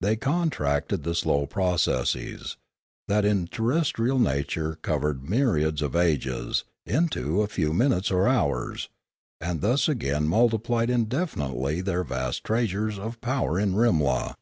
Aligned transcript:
They 0.00 0.14
contracted 0.14 1.02
the 1.02 1.12
slow 1.16 1.44
processes, 1.44 2.56
that 3.08 3.24
in 3.24 3.48
terrestrial 3.48 4.16
nature 4.20 4.76
covered 4.76 5.28
myriads 5.28 5.82
of 5.82 5.96
ages, 5.96 6.62
into 6.86 7.42
a 7.42 7.48
few 7.48 7.72
minutes 7.72 8.12
or 8.12 8.28
hours, 8.28 8.88
and 9.40 9.60
thus 9.62 9.88
again 9.88 10.28
multiplied 10.28 10.88
indefinitely 10.88 11.80
their 11.80 12.04
vast 12.04 12.44
treasures 12.44 12.96
of 12.96 13.20
power 13.20 13.58
in 13.58 13.74
Rimla. 13.74 14.36